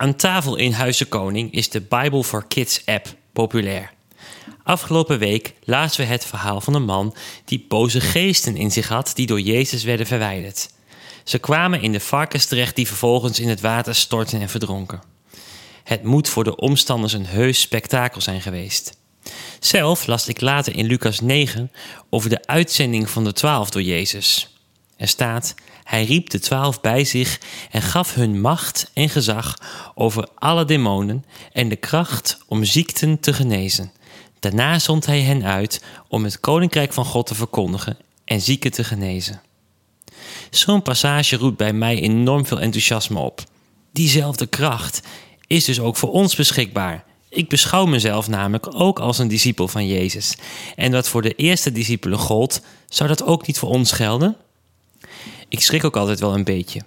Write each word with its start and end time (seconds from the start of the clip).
Aan 0.00 0.16
tafel 0.16 0.56
in 0.56 0.72
Huizen 0.72 1.08
Koning 1.08 1.52
is 1.52 1.68
de 1.68 1.80
Bible 1.80 2.24
for 2.24 2.44
Kids 2.46 2.82
app 2.86 3.14
populair. 3.32 3.92
Afgelopen 4.62 5.18
week 5.18 5.54
lazen 5.64 6.00
we 6.00 6.06
het 6.06 6.24
verhaal 6.24 6.60
van 6.60 6.74
een 6.74 6.84
man 6.84 7.14
die 7.44 7.64
boze 7.68 8.00
geesten 8.00 8.56
in 8.56 8.70
zich 8.70 8.88
had 8.88 9.10
die 9.14 9.26
door 9.26 9.40
Jezus 9.40 9.84
werden 9.84 10.06
verwijderd. 10.06 10.70
Ze 11.24 11.38
kwamen 11.38 11.82
in 11.82 11.92
de 11.92 12.00
varkens 12.00 12.46
terecht 12.46 12.76
die 12.76 12.86
vervolgens 12.86 13.40
in 13.40 13.48
het 13.48 13.60
water 13.60 13.94
stortten 13.94 14.40
en 14.40 14.48
verdronken. 14.48 15.02
Het 15.84 16.02
moet 16.02 16.28
voor 16.28 16.44
de 16.44 16.56
omstanders 16.56 17.12
een 17.12 17.26
heus 17.26 17.60
spektakel 17.60 18.20
zijn 18.20 18.40
geweest. 18.40 18.96
Zelf 19.58 20.06
las 20.06 20.28
ik 20.28 20.40
later 20.40 20.76
in 20.76 20.86
Lucas 20.86 21.20
9 21.20 21.72
over 22.10 22.30
de 22.30 22.46
uitzending 22.46 23.10
van 23.10 23.24
de 23.24 23.32
twaalf 23.32 23.70
door 23.70 23.82
Jezus. 23.82 24.54
Er 25.00 25.08
staat: 25.08 25.54
Hij 25.84 26.04
riep 26.04 26.30
de 26.30 26.38
twaalf 26.38 26.80
bij 26.80 27.04
zich 27.04 27.40
en 27.70 27.82
gaf 27.82 28.14
hun 28.14 28.40
macht 28.40 28.90
en 28.94 29.08
gezag 29.08 29.58
over 29.94 30.28
alle 30.34 30.64
demonen 30.64 31.24
en 31.52 31.68
de 31.68 31.76
kracht 31.76 32.38
om 32.48 32.64
ziekten 32.64 33.20
te 33.20 33.32
genezen. 33.32 33.92
Daarna 34.40 34.78
zond 34.78 35.06
hij 35.06 35.20
hen 35.20 35.44
uit 35.44 35.82
om 36.08 36.24
het 36.24 36.40
koninkrijk 36.40 36.92
van 36.92 37.04
God 37.04 37.26
te 37.26 37.34
verkondigen 37.34 37.96
en 38.24 38.40
zieken 38.40 38.70
te 38.70 38.84
genezen. 38.84 39.42
Zo'n 40.50 40.82
passage 40.82 41.36
roept 41.36 41.56
bij 41.56 41.72
mij 41.72 42.00
enorm 42.00 42.46
veel 42.46 42.60
enthousiasme 42.60 43.18
op. 43.18 43.42
Diezelfde 43.92 44.46
kracht 44.46 45.00
is 45.46 45.64
dus 45.64 45.80
ook 45.80 45.96
voor 45.96 46.10
ons 46.10 46.34
beschikbaar. 46.34 47.04
Ik 47.28 47.48
beschouw 47.48 47.84
mezelf 47.84 48.28
namelijk 48.28 48.74
ook 48.74 48.98
als 48.98 49.18
een 49.18 49.28
discipel 49.28 49.68
van 49.68 49.86
Jezus. 49.86 50.36
En 50.76 50.92
wat 50.92 51.08
voor 51.08 51.22
de 51.22 51.34
eerste 51.34 51.72
discipelen 51.72 52.18
gold, 52.18 52.60
zou 52.88 53.08
dat 53.08 53.22
ook 53.22 53.46
niet 53.46 53.58
voor 53.58 53.68
ons 53.68 53.92
gelden? 53.92 54.36
Ik 55.50 55.60
schrik 55.60 55.84
ook 55.84 55.96
altijd 55.96 56.20
wel 56.20 56.34
een 56.34 56.44
beetje. 56.44 56.80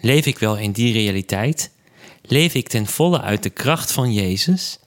Leef 0.00 0.26
ik 0.26 0.38
wel 0.38 0.56
in 0.56 0.72
die 0.72 0.92
realiteit? 0.92 1.70
Leef 2.22 2.54
ik 2.54 2.68
ten 2.68 2.86
volle 2.86 3.20
uit 3.20 3.42
de 3.42 3.50
kracht 3.50 3.92
van 3.92 4.12
Jezus? 4.12 4.78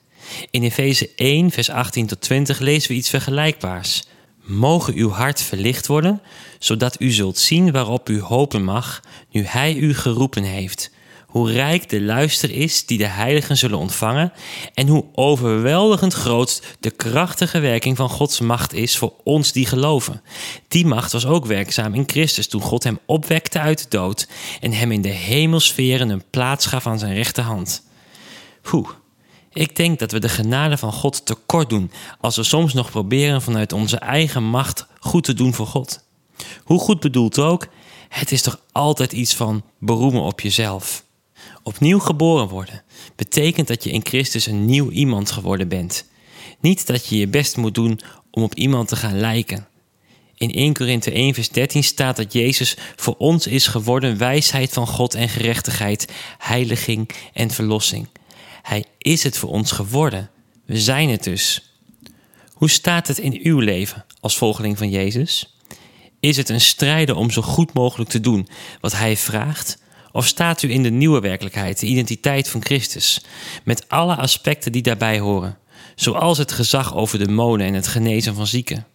In 0.50 0.62
Efeze 0.62 1.10
1, 1.16 1.50
vers 1.50 1.70
18 1.70 2.06
tot 2.06 2.20
20 2.20 2.58
lezen 2.58 2.90
we 2.90 2.96
iets 2.96 3.10
vergelijkbaars. 3.10 4.04
Mogen 4.42 4.94
uw 4.94 5.10
hart 5.10 5.42
verlicht 5.42 5.86
worden, 5.86 6.22
zodat 6.58 7.00
u 7.00 7.10
zult 7.10 7.38
zien 7.38 7.72
waarop 7.72 8.08
u 8.08 8.20
hopen 8.20 8.64
mag, 8.64 9.02
nu 9.30 9.44
Hij 9.44 9.74
u 9.74 9.94
geroepen 9.94 10.42
heeft 10.42 10.90
hoe 11.34 11.52
rijk 11.52 11.88
de 11.88 12.02
luister 12.02 12.50
is 12.50 12.86
die 12.86 12.98
de 12.98 13.06
heiligen 13.06 13.56
zullen 13.56 13.78
ontvangen 13.78 14.32
en 14.74 14.88
hoe 14.88 15.04
overweldigend 15.14 16.12
groot 16.12 16.62
de 16.80 16.90
krachtige 16.90 17.58
werking 17.58 17.96
van 17.96 18.08
Gods 18.08 18.40
macht 18.40 18.72
is 18.72 18.96
voor 18.96 19.12
ons 19.24 19.52
die 19.52 19.66
geloven. 19.66 20.22
Die 20.68 20.86
macht 20.86 21.12
was 21.12 21.26
ook 21.26 21.46
werkzaam 21.46 21.94
in 21.94 22.04
Christus 22.06 22.48
toen 22.48 22.60
God 22.60 22.84
hem 22.84 22.98
opwekte 23.06 23.58
uit 23.58 23.82
de 23.82 23.88
dood 23.88 24.28
en 24.60 24.72
hem 24.72 24.92
in 24.92 25.02
de 25.02 25.08
hemelsferen 25.08 26.08
een 26.08 26.24
plaats 26.30 26.66
gaf 26.66 26.86
aan 26.86 26.98
zijn 26.98 27.14
rechterhand. 27.14 27.82
Poeh. 28.62 28.88
Ik 29.52 29.76
denk 29.76 29.98
dat 29.98 30.12
we 30.12 30.18
de 30.18 30.28
genade 30.28 30.76
van 30.76 30.92
God 30.92 31.26
tekort 31.26 31.68
doen 31.68 31.90
als 32.20 32.36
we 32.36 32.42
soms 32.42 32.72
nog 32.72 32.90
proberen 32.90 33.42
vanuit 33.42 33.72
onze 33.72 33.98
eigen 33.98 34.42
macht 34.44 34.86
goed 35.00 35.24
te 35.24 35.34
doen 35.34 35.54
voor 35.54 35.66
God. 35.66 36.04
Hoe 36.64 36.78
goed 36.78 37.00
bedoeld 37.00 37.38
ook, 37.38 37.66
het 38.08 38.32
is 38.32 38.42
toch 38.42 38.60
altijd 38.72 39.12
iets 39.12 39.34
van 39.34 39.62
beroemen 39.78 40.22
op 40.22 40.40
jezelf. 40.40 41.03
Opnieuw 41.66 41.98
geboren 41.98 42.48
worden 42.48 42.82
betekent 43.16 43.68
dat 43.68 43.84
je 43.84 43.90
in 43.90 44.06
Christus 44.06 44.46
een 44.46 44.64
nieuw 44.64 44.90
iemand 44.90 45.30
geworden 45.30 45.68
bent. 45.68 46.08
Niet 46.60 46.86
dat 46.86 47.06
je 47.06 47.18
je 47.18 47.28
best 47.28 47.56
moet 47.56 47.74
doen 47.74 48.00
om 48.30 48.42
op 48.42 48.54
iemand 48.54 48.88
te 48.88 48.96
gaan 48.96 49.18
lijken. 49.18 49.68
In 50.34 50.52
1 50.52 50.72
Korinthe 50.74 51.10
1 51.10 51.34
vers 51.34 51.48
13 51.48 51.84
staat 51.84 52.16
dat 52.16 52.32
Jezus 52.32 52.76
voor 52.96 53.14
ons 53.18 53.46
is 53.46 53.66
geworden 53.66 54.18
wijsheid 54.18 54.72
van 54.72 54.86
God 54.86 55.14
en 55.14 55.28
gerechtigheid, 55.28 56.12
heiliging 56.38 57.10
en 57.32 57.50
verlossing. 57.50 58.08
Hij 58.62 58.84
is 58.98 59.22
het 59.22 59.38
voor 59.38 59.50
ons 59.50 59.72
geworden. 59.72 60.30
We 60.64 60.80
zijn 60.80 61.08
het 61.08 61.24
dus. 61.24 61.72
Hoe 62.52 62.70
staat 62.70 63.08
het 63.08 63.18
in 63.18 63.40
uw 63.42 63.58
leven 63.58 64.04
als 64.20 64.36
volgeling 64.36 64.78
van 64.78 64.90
Jezus? 64.90 65.56
Is 66.20 66.36
het 66.36 66.48
een 66.48 66.60
strijden 66.60 67.16
om 67.16 67.30
zo 67.30 67.42
goed 67.42 67.72
mogelijk 67.72 68.10
te 68.10 68.20
doen 68.20 68.48
wat 68.80 68.92
Hij 68.92 69.16
vraagt? 69.16 69.82
Of 70.14 70.26
staat 70.26 70.62
u 70.62 70.70
in 70.70 70.82
de 70.82 70.90
nieuwe 70.90 71.20
werkelijkheid, 71.20 71.80
de 71.80 71.86
identiteit 71.86 72.48
van 72.48 72.64
Christus, 72.64 73.24
met 73.64 73.88
alle 73.88 74.16
aspecten 74.16 74.72
die 74.72 74.82
daarbij 74.82 75.18
horen, 75.18 75.58
zoals 75.94 76.38
het 76.38 76.52
gezag 76.52 76.94
over 76.94 77.18
de 77.18 77.28
monen 77.28 77.66
en 77.66 77.74
het 77.74 77.86
genezen 77.86 78.34
van 78.34 78.46
zieken? 78.46 78.86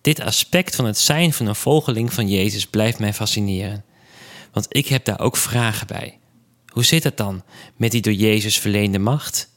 Dit 0.00 0.20
aspect 0.20 0.74
van 0.74 0.84
het 0.84 0.98
zijn 0.98 1.32
van 1.32 1.46
een 1.46 1.54
volgeling 1.54 2.12
van 2.12 2.28
Jezus 2.28 2.66
blijft 2.66 2.98
mij 2.98 3.14
fascineren, 3.14 3.84
want 4.52 4.66
ik 4.68 4.86
heb 4.86 5.04
daar 5.04 5.20
ook 5.20 5.36
vragen 5.36 5.86
bij. 5.86 6.18
Hoe 6.66 6.84
zit 6.84 7.04
het 7.04 7.16
dan 7.16 7.42
met 7.76 7.90
die 7.90 8.02
door 8.02 8.12
Jezus 8.12 8.58
verleende 8.58 8.98
macht? 8.98 9.50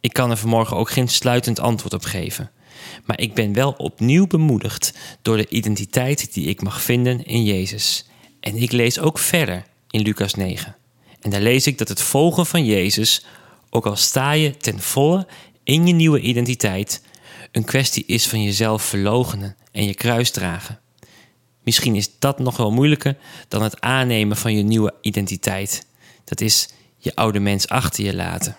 Ik 0.00 0.12
kan 0.12 0.30
er 0.30 0.36
vanmorgen 0.36 0.76
ook 0.76 0.90
geen 0.90 1.08
sluitend 1.08 1.60
antwoord 1.60 1.94
op 1.94 2.04
geven. 2.04 2.50
Maar 3.04 3.20
ik 3.20 3.34
ben 3.34 3.52
wel 3.52 3.72
opnieuw 3.72 4.26
bemoedigd 4.26 4.92
door 5.22 5.36
de 5.36 5.48
identiteit 5.48 6.34
die 6.34 6.46
ik 6.46 6.62
mag 6.62 6.82
vinden 6.82 7.24
in 7.24 7.44
Jezus. 7.44 8.08
En 8.40 8.56
ik 8.56 8.72
lees 8.72 8.98
ook 8.98 9.18
verder 9.18 9.68
in 9.90 10.00
Lucas 10.02 10.34
9. 10.34 10.76
En 11.20 11.30
daar 11.30 11.40
lees 11.40 11.66
ik 11.66 11.78
dat 11.78 11.88
het 11.88 12.02
volgen 12.02 12.46
van 12.46 12.64
Jezus, 12.64 13.24
ook 13.70 13.86
al 13.86 13.96
sta 13.96 14.32
je 14.32 14.56
ten 14.56 14.80
volle 14.80 15.26
in 15.64 15.86
je 15.86 15.92
nieuwe 15.92 16.20
identiteit, 16.20 17.02
een 17.52 17.64
kwestie 17.64 18.04
is 18.06 18.26
van 18.26 18.42
jezelf 18.42 18.82
verloochenen 18.82 19.56
en 19.72 19.84
je 19.84 19.94
kruis 19.94 20.30
dragen. 20.30 20.80
Misschien 21.62 21.94
is 21.94 22.18
dat 22.18 22.38
nog 22.38 22.56
wel 22.56 22.70
moeilijker 22.70 23.16
dan 23.48 23.62
het 23.62 23.80
aannemen 23.80 24.36
van 24.36 24.56
je 24.56 24.62
nieuwe 24.62 24.94
identiteit. 25.00 25.86
Dat 26.24 26.40
is 26.40 26.68
je 26.96 27.14
oude 27.14 27.40
mens 27.40 27.68
achter 27.68 28.04
je 28.04 28.14
laten. 28.14 28.56